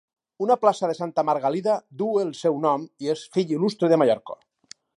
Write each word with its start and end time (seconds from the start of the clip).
Una 0.43 0.55
plaça 0.61 0.87
de 0.91 0.95
Santa 0.99 1.23
Margalida 1.27 1.75
du 2.01 2.07
el 2.21 2.31
seu 2.39 2.57
nom 2.63 2.87
i 3.05 3.13
és 3.15 3.27
fill 3.37 3.55
il·lustre 3.59 3.91
de 3.93 4.01
Mallorca. 4.03 4.39